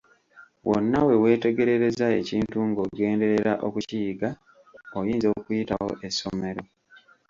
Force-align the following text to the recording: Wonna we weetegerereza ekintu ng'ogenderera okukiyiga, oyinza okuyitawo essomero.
Wonna 0.67 0.99
we 1.07 1.13
weetegerereza 1.23 2.05
ekintu 2.19 2.57
ng'ogenderera 2.69 3.53
okukiyiga, 3.67 4.29
oyinza 4.99 5.27
okuyitawo 5.37 5.91
essomero. 6.07 6.61